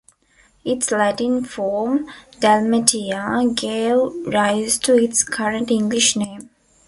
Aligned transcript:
Its 0.65 0.89
Latin 0.89 1.45
form 1.45 2.07
"Dalmatia" 2.39 3.53
gave 3.53 3.97
rise 4.33 4.79
to 4.79 4.97
its 4.97 5.23
current 5.23 5.69
English 5.69 6.15
name. 6.15 6.49